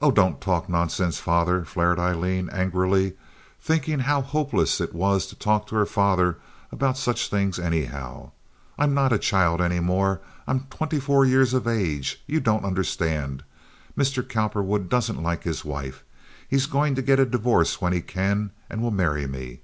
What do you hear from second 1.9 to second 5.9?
Aileen, angrily, thinking how hopeless it was to talk to her